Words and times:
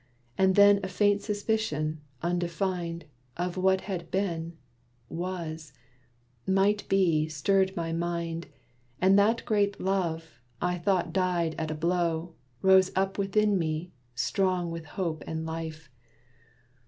And 0.35 0.55
then 0.55 0.79
a 0.81 0.87
faint 0.87 1.21
suspicion, 1.21 2.01
undefined, 2.23 3.05
Of 3.37 3.55
what 3.55 3.81
had 3.81 4.09
been 4.09 4.57
was 5.09 5.73
might 6.47 6.89
be, 6.89 7.29
stirred 7.29 7.75
my 7.77 7.93
mind, 7.93 8.47
And 8.99 9.13
that 9.19 9.45
great 9.45 9.79
love, 9.79 10.41
I 10.59 10.79
thought 10.79 11.13
died 11.13 11.53
at 11.59 11.69
a 11.69 11.75
blow, 11.75 12.33
Rose 12.63 12.91
up 12.95 13.19
within 13.19 13.59
me, 13.59 13.91
strong 14.15 14.71
with 14.71 14.85
hope 14.85 15.23
and 15.27 15.45
life. 15.45 15.91